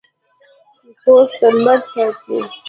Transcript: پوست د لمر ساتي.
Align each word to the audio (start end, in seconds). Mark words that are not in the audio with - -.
پوست 1.01 1.33
د 1.39 1.41
لمر 1.55 1.79
ساتي. 1.91 2.37